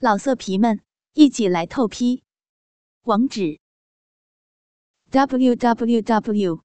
[0.00, 0.80] 老色皮们，
[1.14, 2.22] 一起来透批！
[3.02, 3.58] 网址
[5.10, 6.62] ：w w w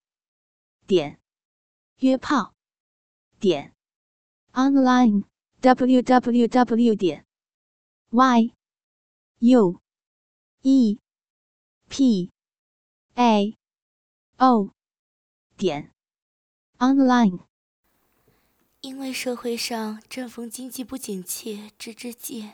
[0.85, 1.19] 点
[1.97, 2.53] 约炮
[3.39, 3.73] 点
[4.51, 5.23] online
[5.61, 7.25] w w w 点
[8.11, 8.53] y
[9.39, 9.81] u
[10.61, 10.99] e
[11.89, 12.31] p
[13.15, 13.57] a
[14.37, 14.69] o
[15.57, 15.91] 点
[16.77, 17.39] online。
[18.81, 22.51] 因为社会上正逢经济不景气之之际。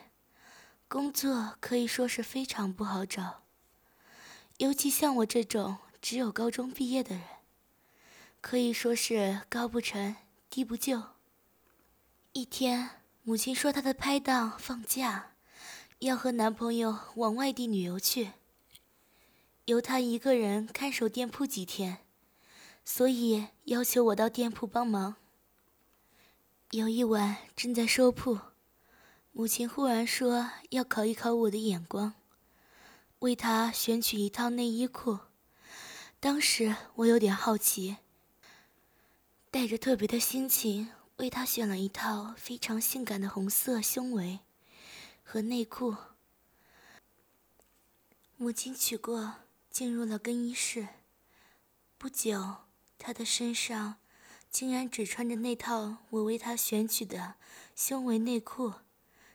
[0.90, 3.44] 工作可以说是非常不好找，
[4.58, 7.24] 尤其像我这种只有高中毕业的人，
[8.42, 10.16] 可以说是高不成
[10.50, 11.04] 低不就。
[12.34, 12.90] 一天，
[13.22, 15.34] 母亲说她的拍档放假，
[16.00, 18.32] 要和男朋友往外地旅游去，
[19.66, 22.00] 由她一个人看守店铺几天，
[22.84, 25.18] 所以要求我到店铺帮忙。
[26.72, 28.40] 有一晚正在收铺。
[29.40, 32.14] 母亲忽然说要考一考我的眼光，
[33.20, 35.20] 为她选取一套内衣裤。
[36.20, 38.00] 当时我有点好奇，
[39.50, 44.42] 带着特别的心情为她选了一套非常性感的红色胸围
[45.24, 45.96] 和内裤。
[48.36, 49.36] 母亲取过，
[49.70, 50.90] 进入了更衣室。
[51.98, 52.58] 不久，
[52.98, 54.00] 她的身上
[54.52, 57.36] 竟然只穿着那套我为她选取的
[57.74, 58.74] 胸围内裤。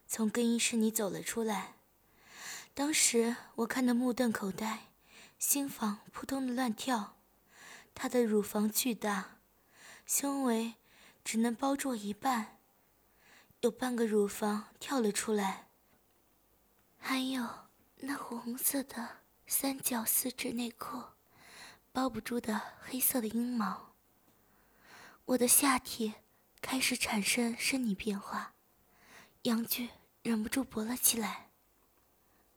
[0.07, 1.75] 从更衣室里走了出来，
[2.73, 4.89] 当时我看得目瞪口呆，
[5.39, 7.17] 心房扑通的乱跳。
[7.95, 9.39] 她的乳房巨大，
[10.07, 10.75] 胸围
[11.25, 12.59] 只能包住一半，
[13.61, 15.69] 有半个乳房跳了出来。
[16.99, 17.47] 还有
[17.97, 21.03] 那火红色的三角丝质内裤，
[21.93, 23.95] 包不住的黑色的阴毛。
[25.27, 26.15] 我的下体
[26.61, 28.54] 开始产生生理变化。
[29.45, 29.91] 杨俊
[30.23, 31.51] 忍不住勃了起来。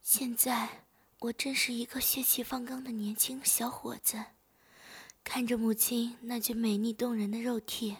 [0.01, 0.85] 现在
[1.19, 4.23] 我真是一个血气方刚的年轻小伙子，
[5.21, 7.97] 看着母亲那具美丽动人的肉体，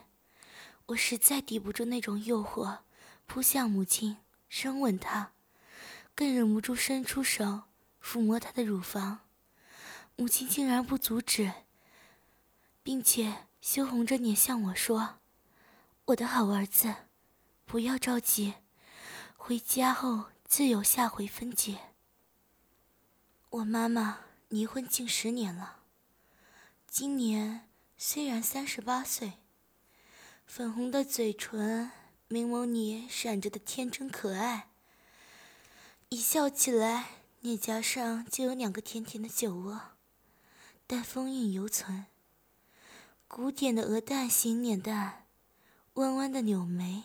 [0.86, 2.78] 我实在抵不住那种诱惑，
[3.26, 5.34] 扑向母亲，深吻她，
[6.16, 7.64] 更忍不住伸出手
[8.02, 9.20] 抚摸她的乳房。
[10.16, 11.52] 母亲竟然不阻止，
[12.84, 15.16] 并且羞红着脸向我说
[16.08, 16.96] ：“我的好儿子，
[17.66, 18.54] 不要着急。”
[19.48, 21.78] 回家后自有下回分解。
[23.50, 24.20] 我妈妈
[24.50, 25.78] 离婚近十年了，
[26.86, 29.36] 今年虽然三十八岁，
[30.46, 31.90] 粉红的嘴唇，
[32.28, 34.68] 明眸里闪着的天真可爱，
[36.10, 39.82] 一笑起来，脸颊上就有两个甜甜的酒窝，
[40.86, 42.08] 但风韵犹存。
[43.30, 45.26] 古典的鹅蛋型脸蛋，
[45.94, 47.04] 弯弯的柳眉，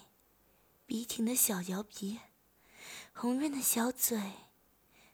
[0.84, 2.18] 笔挺的小摇鼻。
[3.22, 4.20] 红润的小嘴，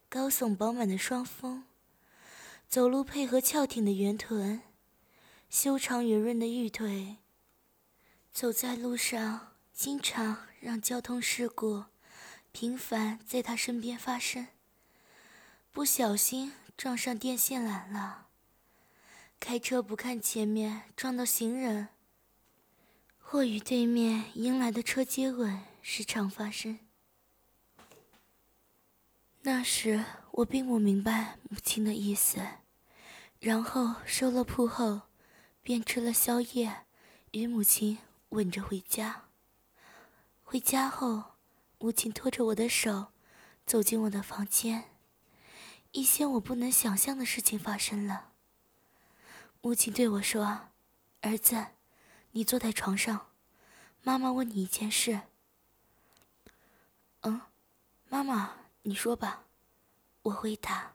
[0.09, 1.65] 高耸饱满的双峰，
[2.67, 4.63] 走路配合翘挺的圆臀，
[5.51, 7.19] 修长圆润的玉腿。
[8.33, 11.85] 走在路上，经常让交通事故
[12.51, 14.47] 频繁在他身边发生。
[15.71, 18.29] 不小心撞上电线杆了，
[19.39, 21.89] 开车不看前面撞到行人，
[23.19, 26.79] 或与对面迎来的车接吻，时常发生。
[29.43, 32.41] 那时我并不明白母亲的意思，
[33.39, 35.03] 然后收了铺后，
[35.63, 36.85] 便吃了宵夜，
[37.31, 37.99] 与母亲
[38.31, 39.25] 吻着回家。
[40.43, 41.37] 回家后，
[41.79, 43.13] 母亲拖着我的手，
[43.65, 44.91] 走进我的房间，
[45.93, 48.33] 一些我不能想象的事情发生了。
[49.63, 50.69] 母亲对我说
[51.23, 51.69] ：“儿子，
[52.33, 53.29] 你坐在床上，
[54.03, 55.23] 妈妈问你一件事。
[57.23, 57.41] ”“嗯，
[58.09, 58.57] 妈妈。”
[58.89, 59.45] 你说吧，
[60.23, 60.95] 我回答。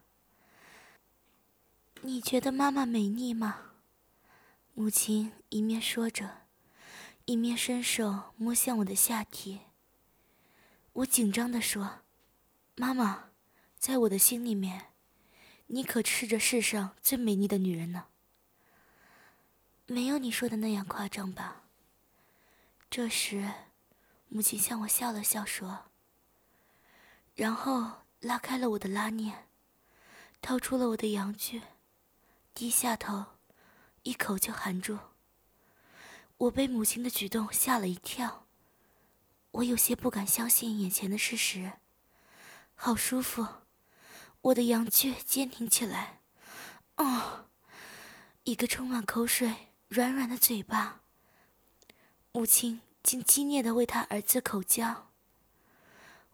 [2.02, 3.74] 你觉得妈妈美丽吗？
[4.74, 6.48] 母亲一面说着，
[7.26, 9.60] 一面伸手摸向我的下体。
[10.94, 12.00] 我紧张地说
[12.74, 13.26] ：“妈妈，
[13.78, 14.88] 在我的心里面，
[15.68, 18.06] 你可是这世上最美丽的女人呢。
[19.86, 21.66] 没有你说的那样夸张吧？”
[22.90, 23.52] 这时，
[24.30, 25.92] 母亲向我笑了笑说。
[27.36, 29.48] 然后拉开了我的拉链，
[30.42, 31.62] 掏出了我的阳具，
[32.54, 33.26] 低下头，
[34.04, 35.00] 一口就含住。
[36.38, 38.46] 我被母亲的举动吓了一跳，
[39.52, 41.74] 我有些不敢相信眼前的事实。
[42.76, 43.48] 好舒服，
[44.42, 46.20] 我的阳具坚挺起来。
[46.98, 47.46] 哦，
[48.44, 51.02] 一个充满口水、软软的嘴巴。
[52.32, 55.13] 母亲竟激烈的为他儿子口交。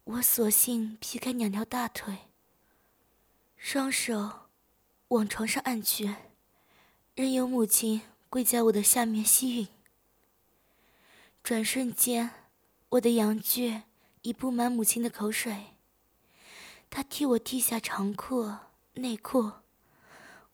[0.09, 2.17] 我索性劈开两条大腿，
[3.55, 4.47] 双手
[5.09, 6.15] 往床上按去，
[7.13, 9.67] 任由母亲跪在我的下面吸吮。
[11.43, 12.31] 转瞬间，
[12.89, 13.83] 我的阳具
[14.23, 15.75] 已布满母亲的口水。
[16.89, 18.51] 她替我剃下长裤、
[18.93, 19.51] 内裤，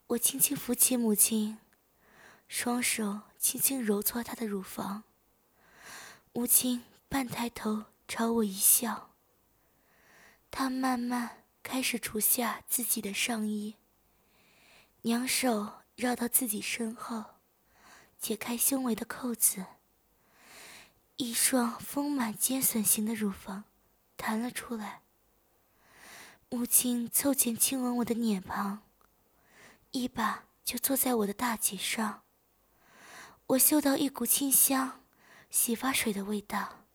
[0.07, 1.59] 我轻轻扶起母亲，
[2.49, 5.03] 双手轻轻揉搓她的乳房。
[6.33, 9.14] 母亲半抬头朝我一笑。
[10.57, 13.75] 她慢慢开始除下自己的上衣，
[15.01, 17.25] 两手绕到自己身后，
[18.17, 19.65] 解开胸围的扣子。
[21.17, 23.65] 一双丰满尖笋形的乳房
[24.15, 25.01] 弹了出来。
[26.49, 28.81] 母亲凑前亲吻我的脸庞，
[29.91, 32.23] 一把就坐在我的大腿上。
[33.47, 35.03] 我嗅到一股清香
[35.49, 36.85] 洗发水的味道。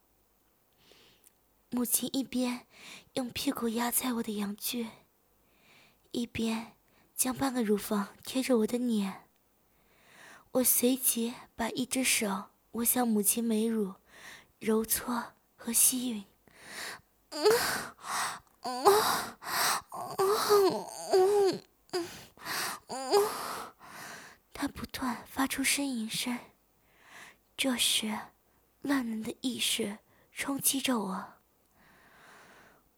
[1.73, 2.67] 母亲一边
[3.15, 4.89] 用屁股压在我的阳具，
[6.13, 6.77] 一边
[7.15, 9.25] 将半个乳房贴着我的脸。
[10.53, 13.95] 我随即把一只手握向母亲美乳，
[14.61, 16.25] 揉搓和吸吮。
[24.53, 26.39] 他不断发出呻吟声。
[27.57, 28.19] 这时，
[28.83, 29.99] 乱伦的意识
[30.33, 31.40] 冲击着我。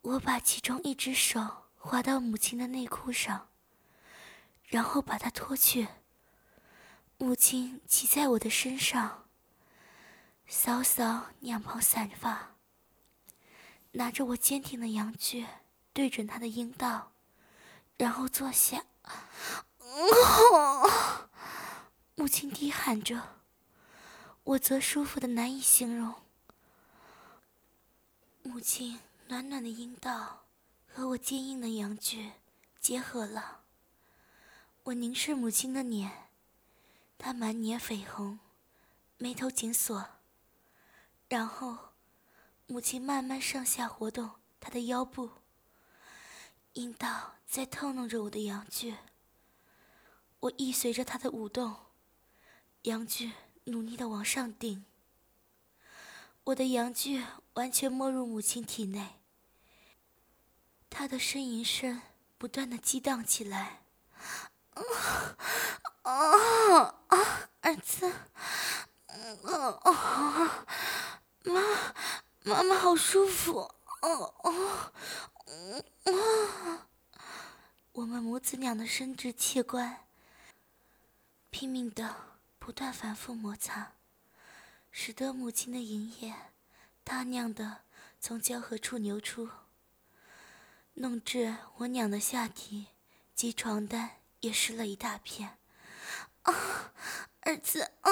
[0.03, 3.49] 我把其中一只手滑到母亲的内裤上，
[4.67, 5.87] 然后把它脱去。
[7.19, 9.29] 母亲骑在我的身上，
[10.49, 12.57] 扫扫两旁散发，
[13.93, 15.47] 拿着我坚挺的阳具
[15.93, 17.13] 对准她的阴道，
[17.97, 18.85] 然后坐下。
[22.17, 23.37] 母亲低喊着，
[24.43, 26.13] 我则舒服的难以形容。
[28.43, 28.99] 母亲。
[29.33, 30.45] 暖暖的阴道
[30.87, 32.33] 和我坚硬的阳具
[32.79, 33.63] 结合了。
[34.83, 36.29] 我凝视母亲的脸，
[37.17, 38.41] 她满脸绯红，
[39.17, 40.07] 眉头紧锁。
[41.31, 41.95] 然后，
[42.67, 45.31] 母亲慢慢上下活动她的腰部，
[46.75, 48.97] 阴道在透弄着我的阳具。
[50.41, 51.75] 我亦随着她的舞动，
[52.83, 53.33] 阳具
[53.65, 54.85] 努力的往上顶。
[56.45, 57.25] 我的阳具
[57.55, 59.22] 完全没入母亲体内。
[60.95, 62.03] 他的呻吟声
[62.37, 63.81] 不断的激荡起来，
[64.75, 64.83] 啊
[66.03, 67.49] 啊啊！
[67.63, 68.13] 儿子，
[69.07, 70.67] 啊啊！
[71.45, 71.61] 妈，
[72.45, 73.59] 妈妈好舒服，
[74.03, 74.93] 哦哦，
[76.05, 76.87] 啊！
[77.93, 80.05] 我们母子俩的生殖器官
[81.51, 82.15] 拼命的
[82.59, 83.95] 不断反复摩擦，
[84.91, 86.35] 使得母亲的银液
[87.03, 87.79] 大量的
[88.21, 89.49] 从交合处流出。
[90.95, 92.87] 弄至我娘的下体
[93.35, 95.59] 及床单也湿了一大片。
[96.43, 96.93] 啊，
[97.41, 98.11] 儿子啊！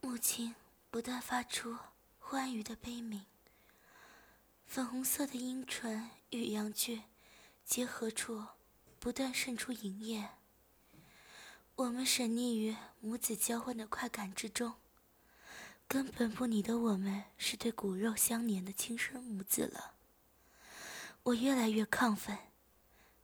[0.00, 0.54] 母亲
[0.90, 1.76] 不断发出
[2.18, 3.26] 欢愉的悲鸣。
[4.66, 7.02] 粉红色的阴唇与阳具
[7.64, 8.46] 结合处
[8.98, 10.28] 不断渗出银液。
[11.74, 14.74] 我们沉溺于母子交换的快感之中，
[15.88, 19.94] 根本不理得我们是对骨肉相连的亲生母子了。
[21.24, 22.38] 我越来越亢奋，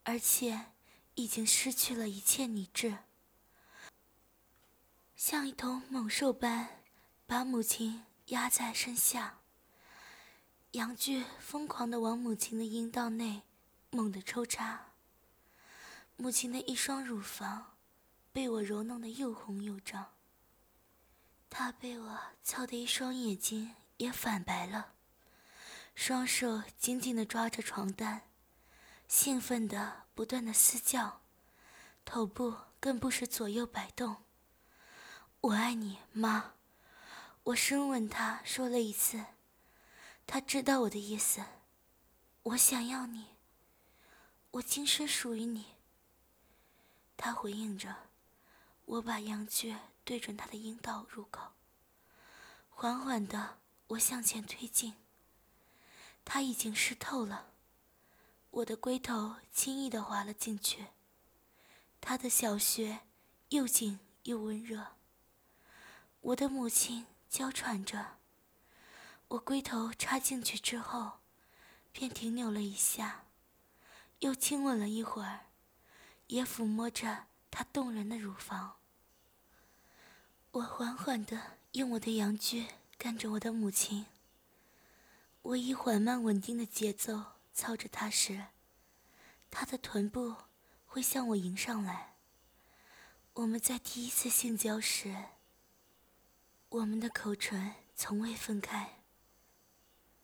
[0.05, 0.73] 而且
[1.15, 2.99] 已经失去了一切理智，
[5.17, 6.83] 像一头猛兽般
[7.27, 9.39] 把母亲压在身下。
[10.73, 13.43] 阳具疯狂地往母亲的阴道内
[13.91, 14.93] 猛地抽插，
[16.17, 17.77] 母亲的一双乳房
[18.31, 20.13] 被我揉弄得又红又胀，
[21.49, 24.93] 她被我操的一双眼睛也反白了。
[25.97, 28.29] 双手紧紧地抓着床单，
[29.09, 31.23] 兴奋地不断地嘶叫，
[32.05, 34.19] 头部更不时左右摆动。
[35.41, 36.53] 我爱你，妈！
[37.45, 39.25] 我深吻她，说了一次。
[40.27, 41.43] 她知道我的意思。
[42.43, 43.31] 我想要你，
[44.53, 45.77] 我今生属于你。
[47.17, 47.97] 她回应着。
[48.85, 49.75] 我把阳具
[50.05, 51.53] 对准她的阴道入口，
[52.69, 53.57] 缓缓地，
[53.89, 54.95] 我向前推进。
[56.29, 57.53] 他已经湿透了，
[58.51, 60.89] 我的龟头轻易地滑了进去。
[62.01, 63.01] 他的小穴
[63.51, 64.89] 又紧又温热。
[66.21, 68.17] 我的母亲娇喘着。
[69.29, 71.21] 我龟头插进去之后，
[71.93, 73.27] 便停留了一下，
[74.19, 75.47] 又亲吻了一会儿，
[76.27, 78.77] 也抚摸着她动人的乳房。
[80.51, 82.67] 我缓缓地用我的阳具
[82.99, 84.07] 干着我的母亲。
[85.47, 87.23] 我以缓慢稳定的节奏
[87.53, 88.47] 操着他时，
[89.49, 90.35] 他的臀部
[90.87, 92.17] 会向我迎上来。
[93.35, 95.15] 我们在第一次性交时，
[96.71, 99.05] 我们的口唇从未分开。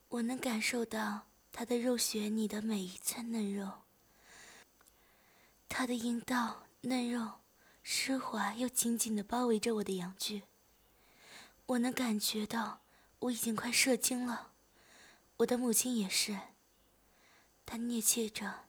[0.08, 3.82] 我能感受到他的肉穴里的每一寸嫩肉，
[5.68, 7.34] 他的阴道嫩肉
[7.84, 10.42] 湿滑又紧紧地包围着我的阳具。
[11.66, 12.80] 我能感觉到
[13.20, 14.51] 我已经快射精了，
[15.38, 16.38] 我的母亲也是。
[17.64, 18.66] 她啮切着，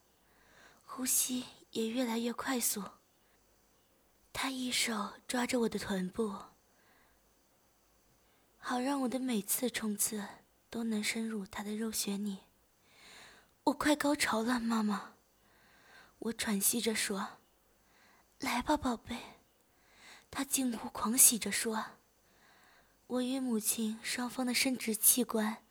[0.86, 2.84] 呼吸也越来越快速。
[4.32, 6.36] 他一手抓着我的臀部，
[8.58, 10.28] 好让我的每次冲刺
[10.70, 12.40] 都能深入他的肉穴里。
[13.66, 15.14] 我快高潮了，妈妈。
[16.20, 17.40] 我喘息着说
[18.40, 19.40] ：“来吧，宝贝。”
[20.32, 21.86] 他近乎狂喜着说
[23.06, 25.63] ：“我与母亲双方的生殖器官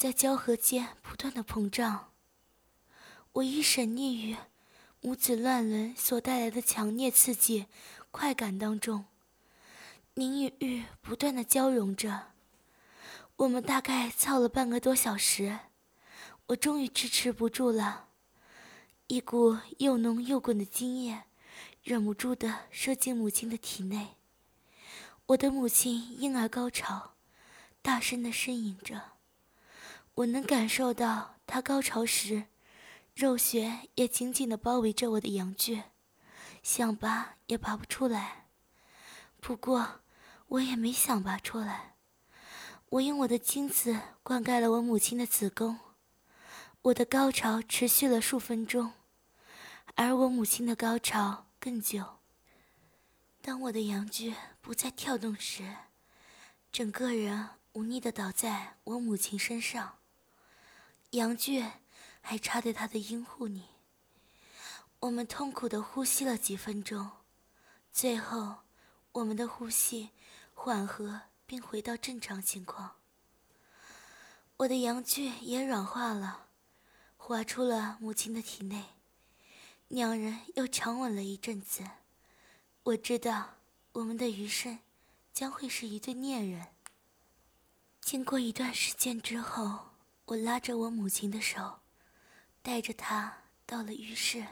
[0.00, 2.14] 在交合间不断的膨胀。
[3.32, 4.34] 我一沈溺于
[5.02, 7.66] 母子乱伦所带来的强烈刺激。”
[8.10, 9.04] 快感当中，
[10.14, 12.28] 凝与玉不断的交融着。
[13.36, 15.58] 我们大概操了半个多小时，
[16.46, 18.08] 我终于支持不住了，
[19.08, 21.24] 一股又浓又滚的精液
[21.82, 24.16] 忍不住的射进母亲的体内。
[25.26, 27.12] 我的母亲婴儿高潮，
[27.82, 29.19] 大声的呻吟着。
[30.20, 32.44] 我能感受到他高潮时，
[33.14, 35.84] 肉穴也紧紧的包围着我的阳具。
[36.62, 38.48] 想拔也拔不出来，
[39.40, 40.02] 不过
[40.48, 41.94] 我也没想拔出来。
[42.90, 45.78] 我用我的精子灌溉了我母亲的子宫，
[46.82, 48.92] 我的高潮持续了数分钟，
[49.94, 52.18] 而我母亲的高潮更久。
[53.40, 55.76] 当我的阳具不再跳动时，
[56.70, 59.99] 整个人无力地倒在我母亲身上，
[61.10, 61.64] 阳具
[62.20, 63.64] 还插在她的阴户里。
[65.00, 67.10] 我们痛苦的呼吸了几分钟，
[67.90, 68.58] 最后，
[69.12, 70.10] 我们的呼吸
[70.54, 72.96] 缓和并回到正常情况。
[74.58, 76.48] 我的阳具也软化了，
[77.16, 78.84] 滑出了母亲的体内。
[79.88, 81.82] 两人又强吻了一阵子。
[82.84, 83.56] 我知道，
[83.92, 84.78] 我们的余生
[85.32, 86.68] 将会是一对恋人。
[88.00, 89.90] 经过一段时间之后，
[90.30, 91.80] 我拉着我母亲的手，
[92.62, 94.46] 带着她到了浴室。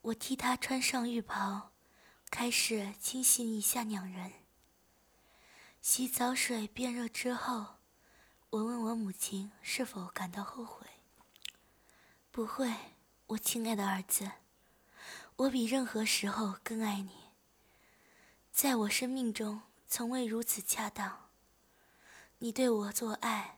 [0.00, 1.70] 我替她穿上浴袍，
[2.30, 4.32] 开始清洗一下两人。
[5.80, 7.76] 洗澡水变热之后，
[8.50, 10.84] 我问我母亲是否感到后悔。
[12.32, 12.74] 不会，
[13.28, 14.32] 我亲爱的儿子，
[15.36, 17.12] 我比任何时候更爱你。
[18.50, 21.30] 在我生命中，从未如此恰当。
[22.38, 23.55] 你对我做爱，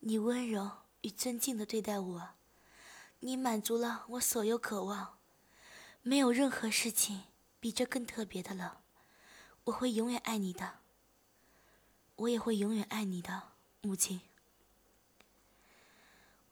[0.00, 0.70] 你温柔
[1.02, 2.30] 与尊敬的对待我，
[3.20, 5.18] 你满足了我所有渴望。
[6.02, 7.24] 没有任何事情
[7.60, 8.80] 比这更特别的了，
[9.64, 10.78] 我会永远爱你的，
[12.16, 13.50] 我也会永远爱你的
[13.82, 14.22] 母亲。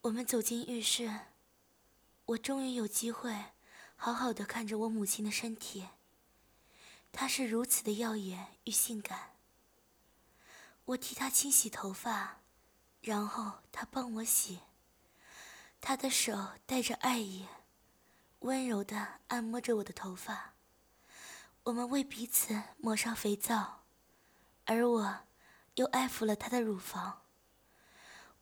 [0.03, 1.21] 我们走进浴室，
[2.27, 3.35] 我终于有机会
[3.97, 5.89] 好好的看着我母亲的身体，
[7.11, 9.37] 她是如此的耀眼与性感。
[10.85, 12.43] 我替她清洗头发，
[13.09, 14.61] 然后他帮我洗，
[15.81, 17.47] 他的手带着爱意。
[18.41, 20.53] 温柔地按摩着我的头发，
[21.63, 23.85] 我们为彼此抹上肥皂，
[24.67, 25.21] 而我
[25.77, 27.23] 又爱抚了他的乳房。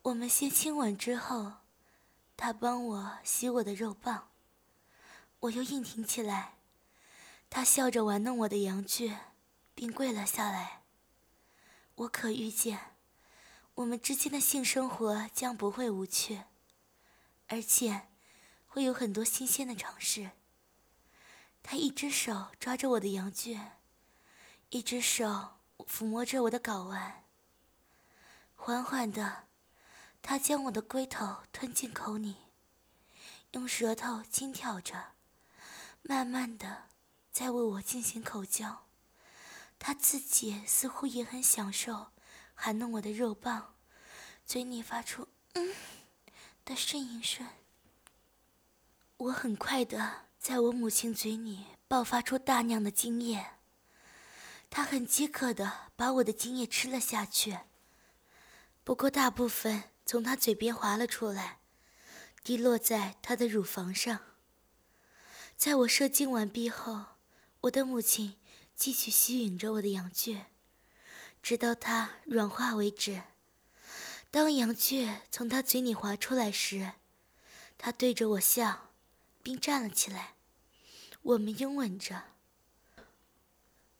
[0.01, 1.59] 我们先亲吻之后，
[2.35, 4.27] 他帮我洗我的肉棒，
[5.39, 6.55] 我又硬挺起来，
[7.49, 9.15] 他笑着玩弄我的阳具，
[9.73, 10.81] 并跪了下来。
[11.95, 12.96] 我可预见，
[13.77, 16.43] 我们之间的性生活将不会无趣，
[17.47, 18.09] 而且。
[18.69, 20.29] 会有很多新鲜的尝试。
[21.63, 23.79] 他一只手抓着我的羊圈，
[24.69, 27.23] 一只手抚摸着我的睾丸。
[28.53, 29.47] 缓缓的，
[30.21, 32.35] 他将我的龟头吞进口里，
[33.53, 35.13] 用舌头轻挑着，
[36.03, 36.83] 慢慢的
[37.31, 38.85] 在为我进行口交。
[39.79, 42.11] 他自己似乎也很享受
[42.59, 43.75] 含弄我的肉棒，
[44.43, 45.75] 嘴里发出“嗯”
[46.65, 47.47] 的呻吟声。
[49.17, 53.51] 我很快的在我母亲嘴里爆发出大量的精液，
[54.71, 57.59] 她很饥渴的把我的精液吃了下去。
[58.83, 61.59] 不过大部分从她嘴边滑了出来，
[62.43, 64.19] 滴落在她的乳房上。
[65.55, 67.05] 在我射精完毕后，
[67.61, 68.37] 我的母亲
[68.75, 70.41] 继续吸吮着我的阳具，
[71.41, 73.23] 直到它软化为止。
[74.29, 76.93] 当羊雀从他嘴里滑出来时，
[77.77, 78.89] 他对着我笑，
[79.41, 80.33] 并站了起来。
[81.21, 82.23] 我们拥吻着。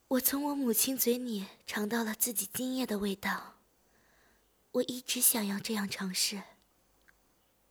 [0.09, 3.55] 我从我母亲嘴里尝到了自己精液的味道。
[4.71, 6.43] 我一直想要这样尝试。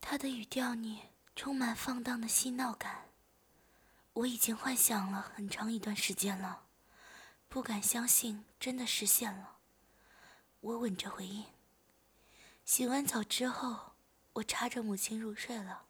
[0.01, 1.01] 他的语调里
[1.35, 3.11] 充满放荡的嬉闹感，
[4.15, 6.65] 我已经幻想了很长一段时间了，
[7.49, 9.56] 不敢相信真的实现了。
[10.67, 11.45] 我吻着回应。
[12.65, 13.93] 洗完澡之后，
[14.33, 15.85] 我插着母亲入睡了，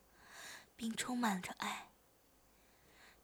[0.77, 1.89] 并充满着爱。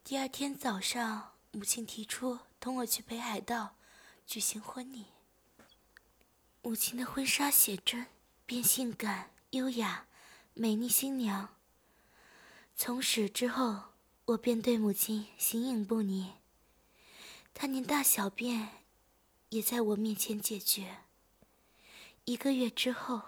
[0.02, 3.76] 第二天早上，母亲提出同我去北海道
[4.26, 5.08] 举行婚礼。
[6.62, 8.06] 母亲的婚纱写真
[8.46, 10.06] 变性感、优雅、
[10.54, 11.54] 美丽新娘。
[12.74, 13.90] 从此之后，
[14.24, 16.32] 我便对母亲形影不离。
[17.52, 18.70] 她连大小便
[19.50, 21.00] 也在我面前解决。
[22.24, 23.22] 一个月之后。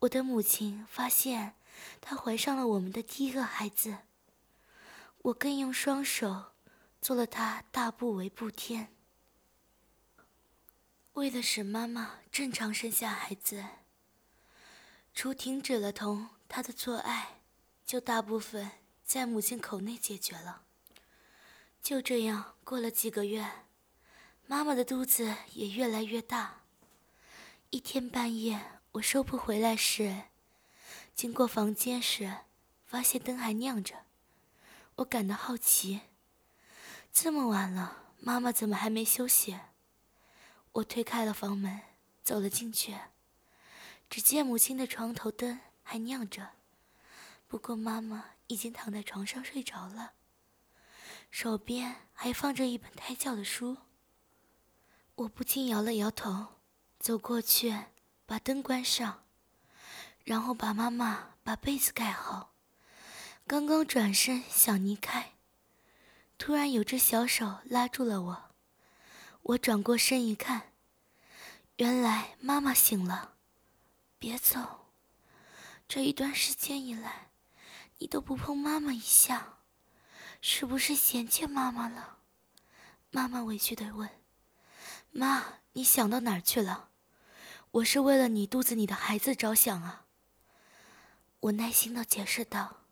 [0.00, 1.54] 我的母亲发现，
[2.00, 3.98] 她怀上了我们的第一个孩子。
[5.18, 6.54] 我更用双手
[7.00, 8.92] 做了她大步为步天。
[11.12, 13.64] 为了使妈妈正常生下孩子，
[15.14, 17.42] 除停止了同她的做爱，
[17.86, 18.68] 就大部分
[19.04, 20.62] 在母亲口内解决了。
[21.80, 23.48] 就这样过了几个月，
[24.46, 26.61] 妈妈的肚子也越来越大。
[27.74, 28.80] 一天半夜。
[28.92, 30.24] 我收铺回来时，
[31.14, 32.40] 经过房间时，
[32.84, 34.04] 发现灯还亮着。
[34.96, 36.02] 我感到好奇，
[37.10, 39.58] 这么晚了，妈妈怎么还没休息？
[40.72, 41.80] 我推开了房门，
[42.22, 42.94] 走了进去，
[44.10, 46.50] 只见母亲的床头灯还亮着，
[47.48, 50.12] 不过妈妈已经躺在床上睡着了，
[51.30, 53.78] 手边还放着一本胎教的书。
[55.14, 56.48] 我不禁摇了摇头，
[57.02, 57.76] 走过去。
[58.24, 59.24] 把灯关上，
[60.24, 62.54] 然后把妈妈把被子盖好。
[63.46, 65.32] 刚刚转身想离开，
[66.38, 68.50] 突然有只小手拉住了我。
[69.42, 70.72] 我转过身一看，
[71.76, 73.34] 原来妈妈醒了。
[74.18, 74.86] 别走，
[75.86, 77.32] 这一段时间以来，
[77.98, 79.58] 你都不碰妈妈一下，
[80.40, 82.20] 是不是嫌弃妈妈了？
[83.10, 84.08] 妈妈委屈地问
[85.12, 86.88] ：“妈，你想到哪儿去了？”
[87.72, 90.04] 我是为了你肚子里的孩子着想啊。
[91.40, 92.82] 我耐心的解释道。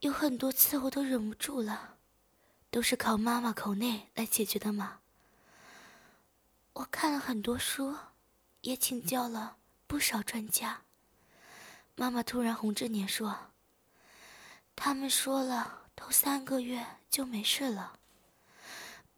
[0.00, 1.96] 有很多次我都忍不住了，
[2.70, 4.98] 都是靠妈妈口内来解决的嘛。
[6.74, 7.96] 我看了很多书，
[8.60, 10.82] 也请教了不少专家。
[11.96, 13.52] 妈妈突然红着脸说
[14.76, 17.98] ：“他们说了，头三个月就没事了。”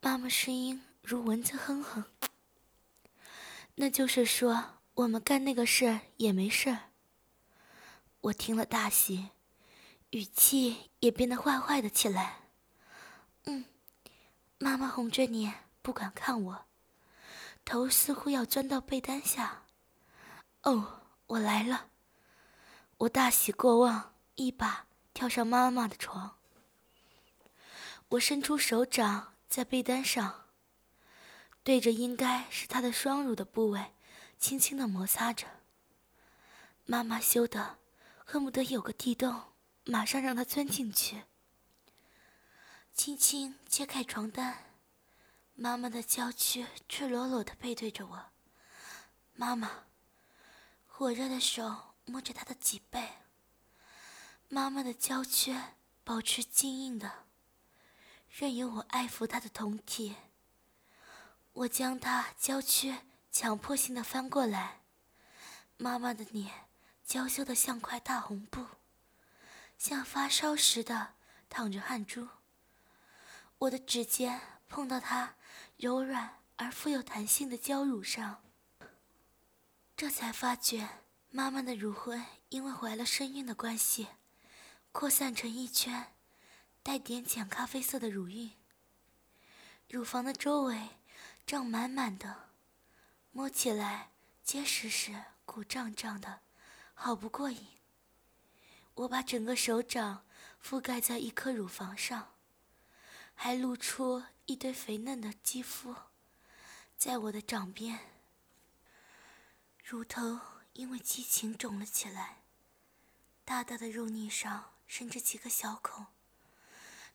[0.00, 2.04] 妈妈声音如蚊子哼哼。
[3.76, 6.78] 那就是说，我们干那个事也没事。
[8.20, 9.30] 我听了大喜，
[10.10, 12.36] 语气也变得坏坏的起来。
[13.46, 13.64] 嗯，
[14.58, 16.64] 妈妈红着脸不敢看我，
[17.64, 19.64] 头似乎要钻到被单下。
[20.62, 21.90] 哦，我来了！
[22.98, 26.36] 我大喜过望，一把跳上妈妈的床。
[28.10, 30.43] 我伸出手掌在被单上。
[31.64, 33.94] 对着应该是他的双乳的部位，
[34.38, 35.46] 轻轻的摩擦着。
[36.84, 37.78] 妈妈羞得
[38.22, 39.44] 恨不得有个地洞，
[39.84, 41.22] 马上让他钻进去。
[42.92, 44.76] 轻轻揭开床单，
[45.54, 48.26] 妈妈的娇躯赤裸裸的背对着我。
[49.32, 49.86] 妈妈，
[50.86, 53.08] 火热的手摸着她的脊背。
[54.48, 55.58] 妈妈的娇躯
[56.04, 57.24] 保持坚硬的，
[58.28, 60.14] 任由我爱抚她的酮体。
[61.54, 62.96] 我将她娇躯
[63.30, 64.80] 强迫性的翻过来，
[65.76, 66.68] 妈妈的脸
[67.04, 68.66] 娇羞的像块大红布，
[69.78, 71.14] 像发烧时的
[71.48, 72.28] 淌着汗珠。
[73.58, 75.36] 我的指尖碰到她
[75.76, 78.42] 柔软而富有弹性的娇乳上，
[79.96, 80.88] 这才发觉
[81.30, 84.08] 妈妈的乳晕因为怀了身孕的关系，
[84.90, 86.12] 扩散成一圈
[86.82, 88.50] 带点浅咖啡色的乳晕，
[89.88, 90.88] 乳房的周围。
[91.46, 92.48] 胀满满的，
[93.30, 94.10] 摸起来
[94.42, 96.40] 结实实、鼓胀胀的，
[96.94, 97.66] 好不过瘾。
[98.94, 100.24] 我把整个手掌
[100.62, 102.32] 覆盖在一颗乳房上，
[103.34, 105.94] 还露出一堆肥嫩的肌肤，
[106.96, 107.98] 在我的掌边。
[109.84, 110.40] 乳头
[110.72, 112.38] 因为激情肿了起来，
[113.44, 116.06] 大大的肉腻上生着几个小孔，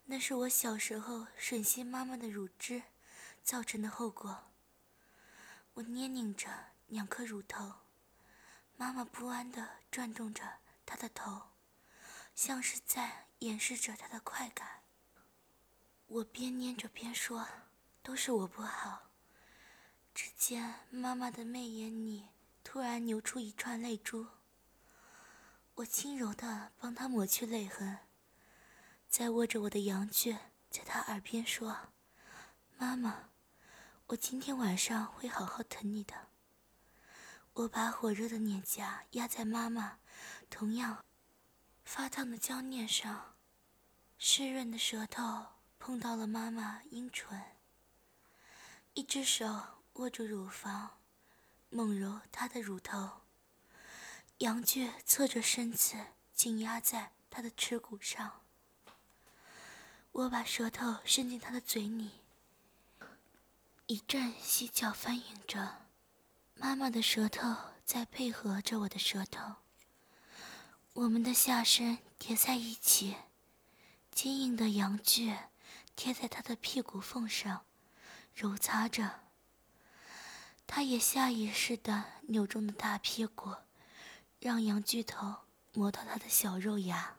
[0.05, 2.83] 那是我小时候吮吸妈妈的乳汁。
[3.43, 4.51] 造成的后果。
[5.73, 6.49] 我捏拧着
[6.87, 7.73] 两颗乳头，
[8.75, 11.49] 妈妈不安地转动着她的头，
[12.35, 14.83] 像是在掩饰着她的快感。
[16.07, 17.47] 我边捏着边说
[18.01, 19.11] ：“都是我不好。”
[20.13, 22.29] 只见妈妈的媚眼里
[22.63, 24.27] 突然流出一串泪珠。
[25.75, 27.99] 我轻柔地帮她抹去泪痕，
[29.07, 30.37] 再握着我的阳具，
[30.69, 31.77] 在她耳边说
[32.81, 33.31] ：“妈妈，
[34.07, 36.29] 我今天晚上会好好疼你的。”
[37.51, 39.99] 我把火热的脸颊压在妈妈
[40.49, 41.03] 同样
[41.83, 43.35] 发烫的娇面上，
[44.17, 45.47] 湿润的舌头。
[45.77, 47.41] 碰到了妈妈阴唇，
[48.93, 50.99] 一只手握住乳房，
[51.69, 53.21] 猛揉她的乳头，
[54.39, 55.97] 杨倔侧着身子
[56.33, 58.41] 紧压在她的耻骨上。
[60.11, 62.11] 我把舌头伸进她的嘴里，
[63.91, 65.77] 一阵细叫翻涌着，
[66.53, 69.55] 妈妈的舌头在配合着我的舌头，
[70.93, 73.15] 我们的下身叠在一起，
[74.11, 75.35] 坚硬的阳具。
[75.95, 77.65] 贴在他的屁股缝上，
[78.35, 79.21] 揉擦着。
[80.67, 83.55] 他也下意识地扭动的大屁股，
[84.39, 85.35] 让羊巨头
[85.73, 87.15] 磨到他的小肉芽，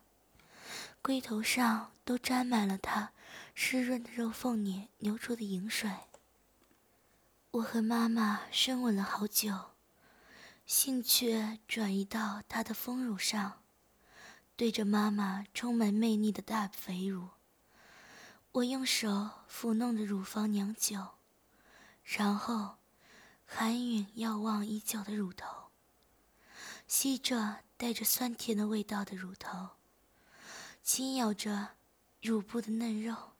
[1.01, 3.11] 龟头上都沾满了他
[3.53, 5.91] 湿润的肉缝里流出的饮水。
[7.51, 9.71] 我和妈妈深吻了好久，
[10.65, 13.61] 兴趣转移到她的丰乳上，
[14.55, 17.27] 对着妈妈充满魅力的大肥乳。
[18.53, 21.15] 我用手抚弄着乳房良久，
[22.05, 22.77] 然后
[23.45, 25.71] 含吮遥望已久的乳头，
[26.87, 29.71] 吸着带着酸甜的味道的乳头，
[30.81, 31.71] 轻咬着
[32.21, 33.33] 乳部的嫩肉。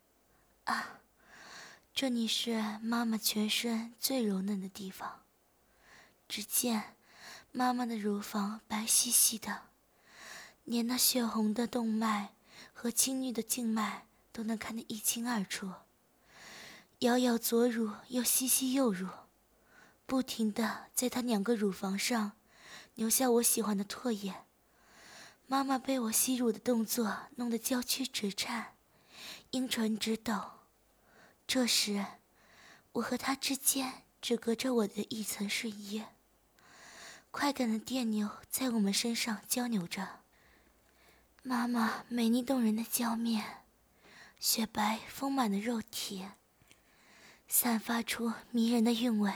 [0.66, 1.01] 啊，
[1.94, 5.24] 这里是妈妈全身最柔嫩的地方。
[6.28, 6.96] 只见
[7.52, 9.64] 妈妈的乳房白皙皙的，
[10.64, 12.34] 连那血红的动脉
[12.74, 14.08] 和青绿的静脉。
[14.34, 15.74] 都能看得一清二楚。
[17.00, 19.10] 咬咬左乳，又吸吸右乳，
[20.06, 22.32] 不停地在她两个乳房上
[22.96, 24.46] 留下我喜欢的唾液。
[25.48, 28.78] 妈妈被我吸乳的动作弄得娇躯直颤，
[29.50, 30.61] 阴唇直抖。
[31.54, 32.06] 这时，
[32.94, 36.02] 我和他之间只隔着我的一层睡衣，
[37.30, 40.22] 快感的电流在我们身上交流着。
[41.44, 43.66] 妈妈美丽动人的娇面。
[44.40, 46.26] 雪白丰满的肉体，
[47.50, 49.34] 散发出迷人的韵味。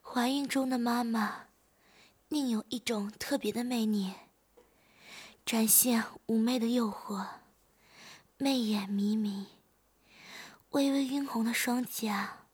[0.00, 1.48] 怀孕中的妈妈，
[2.30, 4.14] 另有一种特别的魅力，
[5.44, 7.26] 展现妩媚的诱惑，
[8.38, 9.48] 媚眼迷迷，
[10.76, 12.48] 微微晕红的双颊，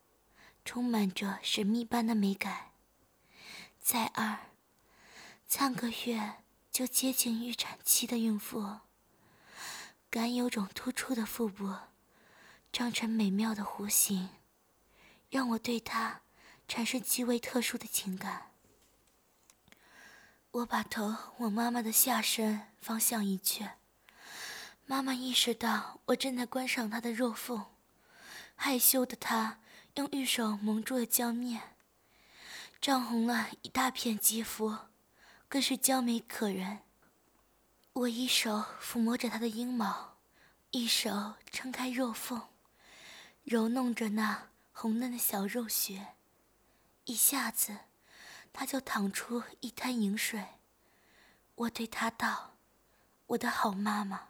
[0.64, 2.70] 充满着神秘般的美感。
[3.80, 4.38] 再二，
[5.44, 6.34] 三个月
[6.70, 8.78] 就接近预产期的孕妇。
[10.08, 11.74] 感有种突出的腹部，
[12.72, 14.28] 长成美妙的弧形，
[15.28, 16.20] 让我对她
[16.68, 18.52] 产生极为特殊的情感。
[20.52, 23.72] 我把头往妈妈的下身方向一却，
[24.86, 27.66] 妈妈意识到我正在观赏她的肉缝，
[28.64, 29.58] 害羞的她
[29.96, 31.74] 用玉手蒙住了娇面，
[32.80, 34.78] 涨红了一大片肌肤，
[35.48, 36.82] 更是娇美可人。
[37.92, 40.16] 我一手抚摸着她的阴毛，
[40.70, 42.40] 一手撑开肉缝，
[43.42, 46.14] 揉弄着那红嫩的小肉穴。
[47.06, 47.76] 一下子，
[48.52, 50.40] 她就淌出一滩饮水。
[51.56, 52.54] 我对她道
[53.26, 54.28] ：“我的好妈妈，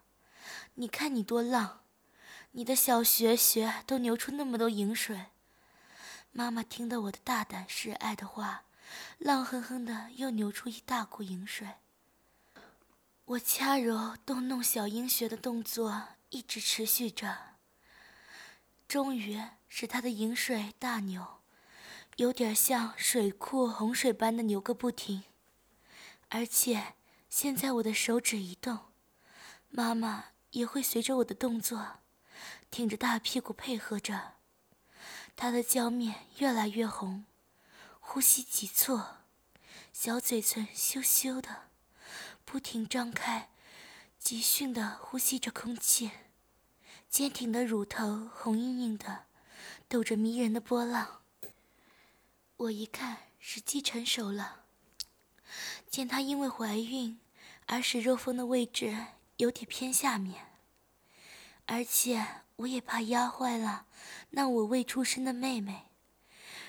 [0.76, 1.81] 你看你多浪，
[2.52, 5.26] 你的小穴穴都流出那么多饮水。”
[6.32, 8.64] 妈妈听得我的大胆示爱的话，
[9.18, 11.68] 浪哼哼的又流出一大股饮水。
[13.24, 17.56] 我掐揉、动弄小阴穴的动作一直持续着，
[18.88, 21.40] 终于使他的饮水大流，
[22.16, 25.24] 有点像水库洪水般的流个不停。
[26.30, 26.94] 而且
[27.28, 28.78] 现在我的手指一动，
[29.68, 32.00] 妈妈也会随着我的动作，
[32.72, 34.36] 挺着大屁股配合着。
[35.36, 37.26] 她的娇面越来越红，
[38.00, 38.98] 呼吸急促，
[39.92, 41.68] 小嘴唇羞羞的。
[42.46, 43.50] 不停张开，
[44.18, 46.12] 急迅地呼吸着空气，
[47.10, 49.26] 坚挺的乳头红莹莹的，
[49.86, 51.20] 抖着迷人的波浪。
[52.56, 54.64] 我一看时机成熟了，
[55.90, 57.20] 见她因为怀孕
[57.66, 58.96] 而使肉峰的位置
[59.36, 60.46] 有点偏下面，
[61.66, 63.86] 而且我也怕压坏了
[64.30, 65.90] 那我未出生的妹妹，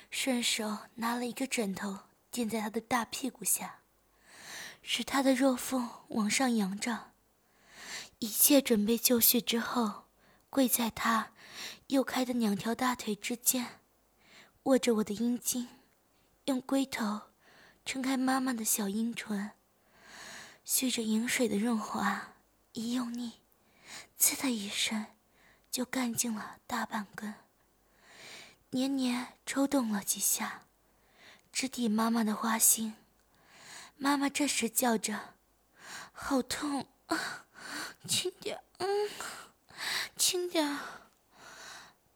[0.10, 2.00] 顺手拿了一个枕头
[2.32, 3.80] 垫在她的大屁股下。
[4.82, 7.12] 使她的肉缝往上扬着。
[8.20, 10.06] 一切准备就绪之后，
[10.50, 11.32] 跪在她
[11.88, 13.80] 右开的两条大腿之间，
[14.64, 15.68] 握着我的阴茎，
[16.46, 17.22] 用龟头
[17.86, 19.52] 撑开妈妈的小阴唇，
[20.66, 22.34] 蓄着饮水的润滑，
[22.74, 23.34] 一用力，
[24.20, 25.06] 呲的一声，
[25.74, 27.34] 就干净了大半根。
[28.70, 30.66] 年年抽动了几下，
[31.52, 32.94] 直抵妈妈的花心。
[33.98, 35.34] 妈妈这时叫着
[36.14, 37.48] ：“好痛啊，
[38.08, 39.10] 轻点，嗯，
[40.16, 40.78] 轻点。”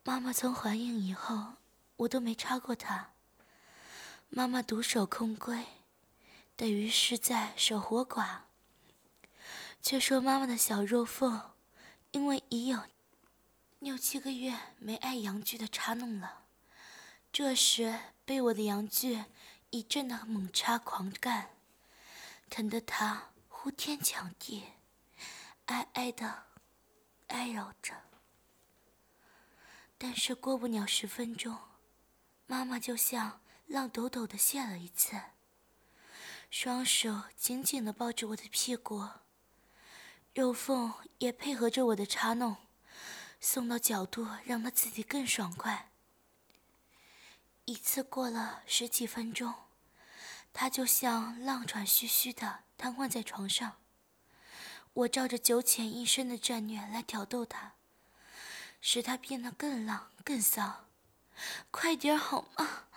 [0.05, 1.53] 妈妈从怀孕以后，
[1.95, 3.13] 我都没插过她。
[4.29, 5.63] 妈妈独守空闺，
[6.55, 8.41] 等于是在守活寡。
[9.81, 11.41] 却说妈妈的小肉缝，
[12.11, 12.83] 因为已有
[13.79, 16.45] 六七个月没挨阳具的插弄了。
[17.31, 19.25] 这时被我的阳具
[19.69, 21.51] 一阵的猛插狂干，
[22.49, 24.63] 疼得他呼天抢地，
[25.65, 26.45] 哀哀的
[27.27, 27.93] 哀嚎着。
[29.99, 31.57] 但是过不了十分钟，
[32.47, 35.21] 妈妈就像浪抖抖的泄了一次，
[36.49, 39.07] 双手紧紧的抱着我的屁股，
[40.33, 42.57] 肉缝也配合着我的插弄，
[43.39, 45.91] 送到角度让他自己更爽快。
[47.65, 49.53] 一次过了十几分钟，
[50.53, 53.77] 他就像浪喘吁吁的瘫痪在床上。
[54.93, 57.73] 我照着九浅一深的战略来挑逗他，
[58.81, 60.87] 使他变得更浪更骚。
[61.69, 62.87] 快点好吗？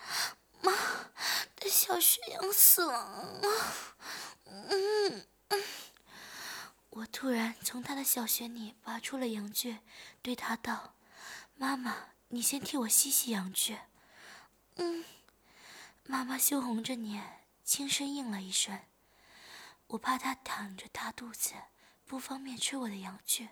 [0.62, 0.72] 妈，
[1.56, 3.44] 的小穴痒死了！
[4.46, 5.26] 嗯嗯。
[6.90, 9.78] 我突然从他的小穴里拔出了阳具，
[10.22, 10.94] 对他道
[11.54, 13.78] ：“妈妈，你先替我吸吸阳具。”
[14.76, 15.04] 嗯，
[16.04, 18.80] 妈妈羞红着脸，轻声应了一声。
[19.88, 21.54] 我怕他躺着大肚子，
[22.06, 23.50] 不方便吃我的阳具，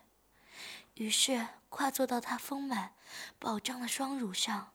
[0.95, 2.95] 于是跨坐到他丰满
[3.39, 4.73] 饱胀的双乳上，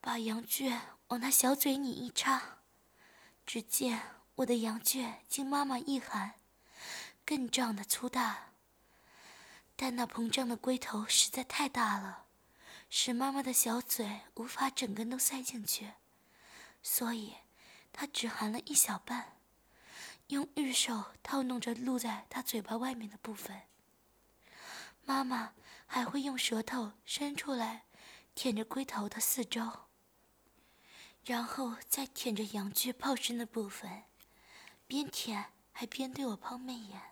[0.00, 0.74] 把阳具
[1.08, 2.58] 往他小嘴里一插。
[3.46, 4.00] 只见
[4.36, 6.34] 我的阳具经妈妈一含，
[7.24, 8.52] 更胀的粗大，
[9.76, 12.26] 但那膨胀的龟头实在太大了。
[12.92, 15.92] 使妈妈的小嘴无法整根都塞进去，
[16.82, 17.34] 所以
[17.92, 19.36] 她只含了一小半，
[20.26, 23.62] 用玉手套弄着露在她嘴巴外面的部分。
[25.04, 25.52] 妈妈
[25.86, 27.84] 还会用舌头伸出来
[28.34, 29.86] 舔着龟头的四周，
[31.24, 34.02] 然后再舔着阳具泡身的部分，
[34.88, 37.09] 边舔还边对我抛媚眼。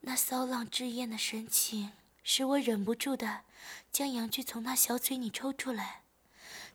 [0.00, 1.92] 那骚浪之艳的神情。
[2.30, 3.44] 使我忍不住的
[3.90, 6.02] 将阳具从他小嘴里抽出来，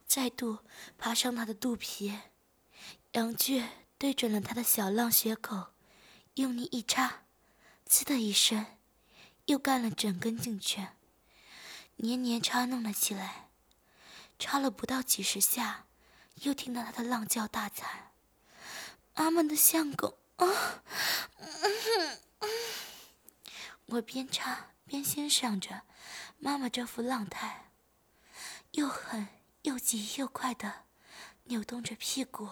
[0.07, 0.57] 再度
[0.97, 2.21] 爬上他的肚皮，
[3.11, 3.63] 阳具
[3.99, 5.67] 对准了他的小浪穴口，
[6.33, 7.25] 用力一插，
[7.87, 8.65] 呲的一声，
[9.45, 10.87] 又干了整根进去，
[11.97, 13.49] 年年插弄了起来。
[14.39, 15.85] 插了不到几十下，
[16.41, 18.11] 又听到他的浪叫大惨
[19.13, 20.81] ：“妈妈的相公啊！”
[23.93, 24.67] 我边插。
[24.85, 25.83] 边欣赏着
[26.37, 27.71] 妈妈这副浪态，
[28.71, 29.29] 又狠
[29.61, 30.83] 又急又快的
[31.45, 32.49] 扭动着屁股，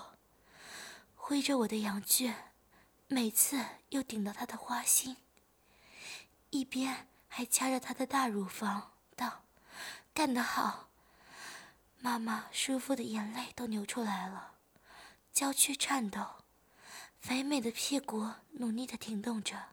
[1.14, 2.34] 挥着我的阳具，
[3.08, 5.18] 每次又顶到她的花心，
[6.52, 9.44] 一边还掐着她的大乳房，道
[10.16, 10.90] ：“干得好！”
[12.00, 14.54] 妈妈舒服的眼泪都流出来了，
[15.34, 16.26] 娇躯颤抖，
[17.20, 19.68] 肥美的屁股努力的挺动着，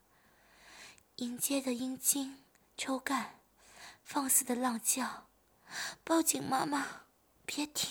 [1.18, 2.38] 迎接的阴茎。
[2.76, 3.40] 抽干，
[4.04, 5.26] 放肆的浪叫，
[6.04, 6.86] 抱紧妈妈，
[7.44, 7.90] 别停！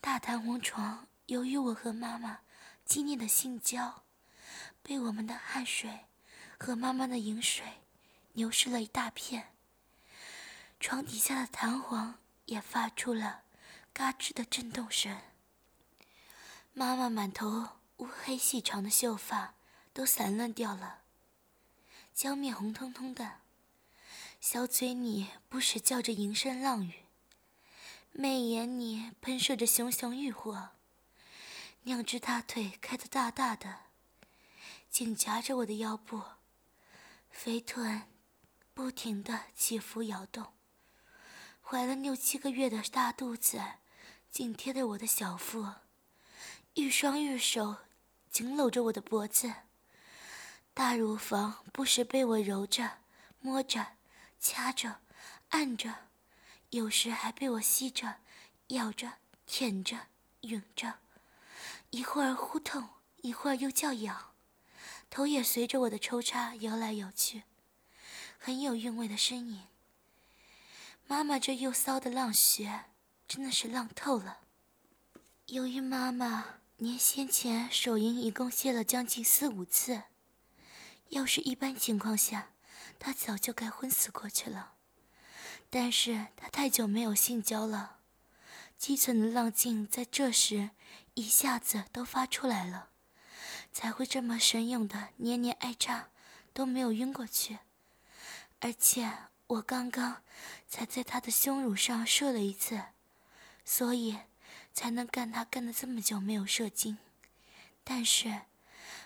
[0.00, 2.42] 大弹簧床由于我和妈妈
[2.84, 4.04] 激烈的性交，
[4.84, 6.06] 被我们的汗水
[6.56, 7.64] 和妈妈的饮水
[8.32, 9.52] 流失了一大片。
[10.78, 13.42] 床底下的弹簧也发出了
[13.92, 15.20] 嘎吱的震动声。
[16.72, 17.68] 妈妈满头。
[17.98, 19.54] 乌黑细长的秀发
[19.92, 21.02] 都散乱掉了，
[22.12, 23.34] 娇面红彤彤的，
[24.40, 27.04] 小嘴里不时叫着淫声浪语，
[28.10, 30.70] 媚眼里喷射着熊熊欲火，
[31.84, 33.82] 两只大腿开得大大的，
[34.90, 36.20] 紧夹着我的腰部，
[37.30, 38.02] 肥臀
[38.74, 40.54] 不停地起伏摇动，
[41.60, 43.62] 怀了六七个月的大肚子
[44.28, 45.68] 紧贴着我的小腹，
[46.74, 47.76] 一双玉手。
[48.30, 49.52] 紧搂着我的脖子，
[50.72, 53.00] 大乳房不时被我揉着、
[53.40, 53.88] 摸着、
[54.40, 55.00] 掐着、
[55.50, 56.08] 按着，
[56.70, 58.20] 有时还被我吸着，
[58.68, 60.06] 咬着、舔着、
[60.40, 60.94] 吮着，
[61.90, 64.32] 一会儿呼痛，一会儿又叫痒，
[65.10, 67.42] 头也随着我的抽插摇来摇去，
[68.38, 69.64] 很有韵味的呻吟。
[71.06, 72.86] 妈妈这又骚的浪穴，
[73.28, 74.38] 真的是浪透了。
[75.48, 80.02] 由于妈妈年先前手淫一共泄了将近四五次，
[81.10, 82.48] 要是一般情况下，
[82.98, 84.72] 他早就该昏死过去了。
[85.70, 87.98] 但是他太久没有性交了，
[88.76, 90.70] 积存的浪劲在这时
[91.14, 92.88] 一下子都发出来了，
[93.72, 96.08] 才会这么神勇的年年挨扎，
[96.52, 97.60] 都没有晕过去。
[98.58, 99.08] 而且
[99.46, 100.24] 我刚刚
[100.68, 102.82] 才在他的胸乳上射了一次，
[103.64, 104.18] 所以。
[104.72, 106.98] 才能干他干了这么久没有射精，
[107.84, 108.42] 但是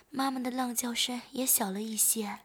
[0.09, 2.39] 妈妈的浪叫声也小了一些，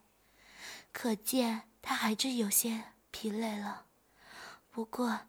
[0.92, 3.86] 可见他还是有些疲累了。
[4.70, 5.20] 不过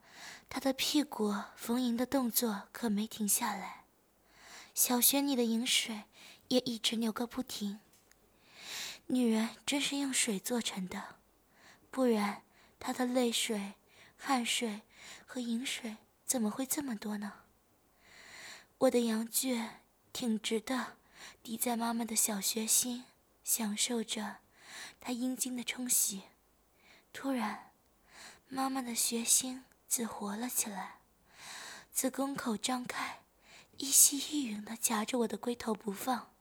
[0.50, 3.86] 他的屁股逢迎的动作可没停下来，
[4.74, 6.04] 小穴里的饮水
[6.48, 7.80] 也一直流个不停。
[9.08, 11.18] 女人真是用水做成的，
[11.92, 12.44] 不然
[12.80, 13.74] 她的泪水、
[14.18, 14.82] 汗水
[15.26, 17.43] 和饮水怎么会这么多呢？
[18.84, 19.63] 我的阳具
[20.12, 20.98] 挺直的，
[21.41, 23.06] 抵在妈妈的小穴心，
[23.41, 24.39] 享受着
[25.00, 26.24] 她阴茎的冲洗。
[27.13, 27.72] 突然，
[28.50, 30.98] 妈妈的穴心子活了起来，
[31.93, 33.22] 子宫口张开，
[33.78, 36.34] 一吸一吮的夹着我的龟头不放。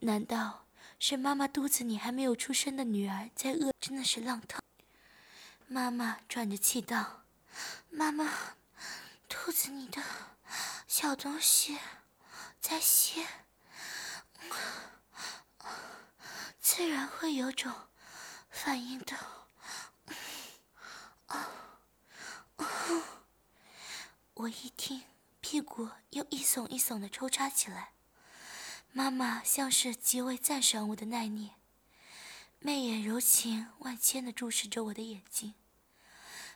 [0.00, 0.64] 难道
[0.98, 3.70] 是妈妈肚子里还没有出生的女儿在饿？
[3.78, 4.60] 真的是浪透。
[5.66, 7.24] 妈妈喘着气道
[7.90, 8.32] ：“妈妈，
[9.28, 10.02] 肚子里的……”
[10.86, 11.78] 小东西
[12.60, 13.26] 在吸，
[16.60, 17.72] 自然会有种
[18.48, 19.16] 反应的。
[24.34, 25.02] 我一听，
[25.40, 27.92] 屁股又一耸一耸的抽插起来。
[28.92, 31.52] 妈妈像是极为赞赏我的耐力，
[32.58, 35.54] 媚眼柔情万千的注视着我的眼睛，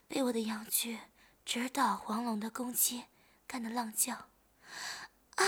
[0.06, 1.00] 被我的阳具
[1.44, 3.04] 直捣黄龙的攻击。
[3.48, 4.28] 干的浪叫，
[5.36, 5.44] 啊！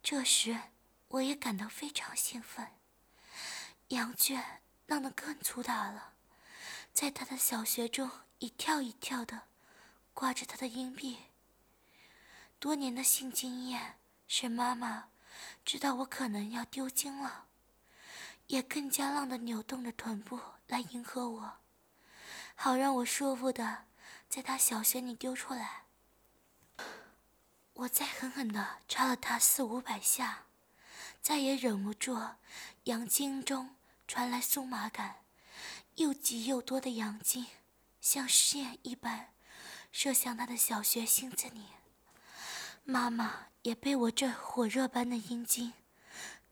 [0.00, 0.58] 这时
[1.08, 2.68] 我也感到非常兴奋，
[3.88, 6.12] 羊圈浪得更粗大了，
[6.92, 9.48] 在他的小穴中一跳一跳的，
[10.14, 11.24] 挂着他的硬币。
[12.60, 15.08] 多年的性经验使妈妈
[15.64, 17.46] 知道我可能要丢精了，
[18.46, 21.58] 也更加浪的扭动着臀部来迎合我，
[22.54, 23.86] 好让我舒服的
[24.28, 25.83] 在他小穴里丢出来。
[27.74, 30.44] 我再狠狠地插了他四五百下，
[31.20, 32.36] 再也忍不住，
[32.84, 33.74] 阳茎中
[34.06, 35.24] 传来酥麻感，
[35.96, 37.46] 又急又多的阳茎
[38.00, 39.32] 像箭一般
[39.90, 41.64] 射向他的小穴心子里。
[42.84, 45.72] 妈妈也被我这火热般的阴茎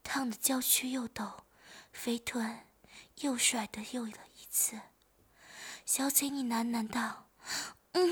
[0.03, 1.45] 烫得娇躯又抖，
[1.93, 2.65] 肥臀
[3.21, 4.81] 又甩得又了一次，
[5.85, 7.29] 小嘴里喃喃道
[7.93, 8.11] ：“嗯，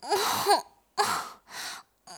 [0.00, 0.64] 嗯。”嗯
[0.96, 1.44] 嗯
[2.04, 2.12] 啊！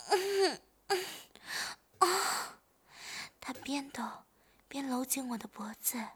[3.40, 4.24] 他边抖
[4.68, 6.08] 边搂紧我的脖子，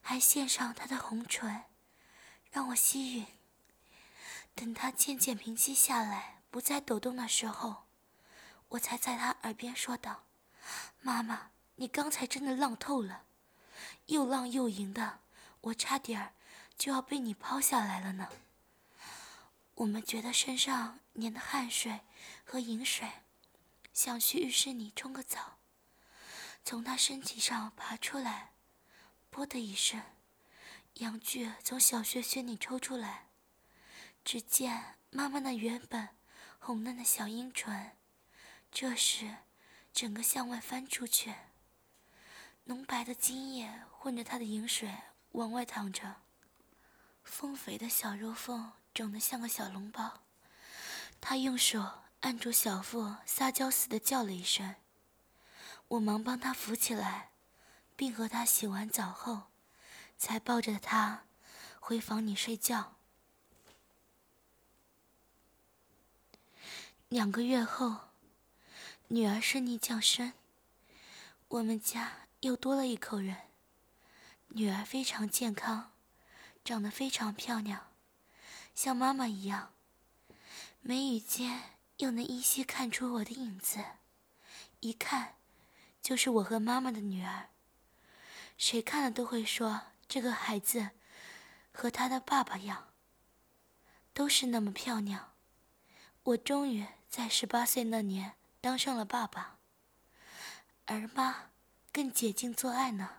[0.00, 1.64] 还献上他的红唇，
[2.50, 3.26] 让我吸吮。
[4.54, 7.84] 等他渐渐平息下来，不再抖动的时候，
[8.68, 10.24] 我才在他耳边说道
[11.00, 13.24] ：“妈妈，你刚才真的浪透了，
[14.06, 15.20] 又浪又淫的，
[15.62, 16.34] 我差点儿
[16.76, 18.28] 就要被你抛下来了呢。”
[19.76, 22.00] 我们觉得身上粘的汗水
[22.44, 23.08] 和饮水，
[23.92, 25.58] 想去浴室里冲个澡，
[26.64, 28.52] 从他身体上爬出来，
[29.30, 30.02] 啵的一声，
[30.94, 33.28] 阳具从小穴穴里抽出来，
[34.24, 36.10] 只见妈妈那原本
[36.58, 37.96] 红嫩的小阴唇，
[38.70, 39.36] 这时
[39.92, 41.34] 整个向外翻出去，
[42.64, 44.92] 浓白的精液混着他的饮水
[45.32, 46.22] 往外淌着，
[47.22, 48.72] 丰肥的小肉缝。
[48.94, 50.20] 肿得像个小笼包，
[51.18, 54.76] 他用手按住小腹，撒娇似的叫了一声。
[55.88, 57.30] 我忙帮他扶起来，
[57.96, 59.50] 并和他洗完澡后，
[60.16, 61.24] 才抱着他
[61.80, 62.94] 回房里睡觉。
[67.08, 68.12] 两个月后，
[69.08, 70.32] 女儿顺利降生，
[71.48, 73.36] 我们家又多了一口人。
[74.54, 75.92] 女儿非常健康，
[76.64, 77.88] 长得非常漂亮。
[78.76, 79.72] 像妈妈一样，
[80.80, 81.60] 眉宇间
[82.02, 83.78] 又能依稀看出我的影子，
[84.80, 85.36] 一看
[86.00, 87.50] 就是我和妈妈的女儿。
[88.58, 90.90] 谁看了都会说这个孩子
[91.72, 92.88] 和他的爸爸样，
[94.12, 95.34] 都是那么漂亮。
[96.24, 99.58] 我终于在十八岁那年当上了爸爸，
[100.86, 101.50] 而妈
[101.92, 103.18] 更解禁做爱呢，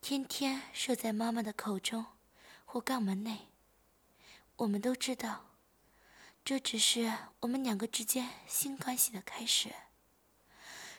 [0.00, 2.06] 天天射在妈妈的口中
[2.64, 3.52] 或肛门内。
[4.56, 5.45] 我们都知道，
[6.46, 9.68] 这只是我们两个之间新关系的开始。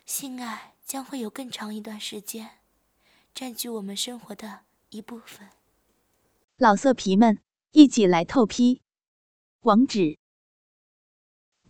[0.06, 2.58] 性爱将会有更长一段时间，
[3.34, 5.48] 占据我们生活的一部分。
[6.58, 7.42] 老色皮们，
[7.72, 8.82] 一起来透批！
[9.62, 10.18] 网址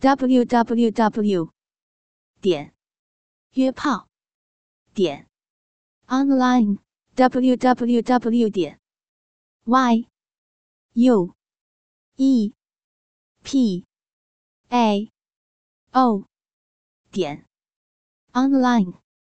[0.00, 1.52] ：w w w
[2.40, 2.74] 点
[3.52, 4.08] 约炮
[4.92, 5.28] 点
[6.08, 6.80] online
[7.14, 8.80] w w w 点
[9.66, 10.08] y
[10.94, 11.36] u
[12.16, 12.57] e
[13.50, 13.82] p
[14.68, 15.10] a
[15.94, 16.26] o
[17.10, 17.46] 点
[18.34, 18.92] online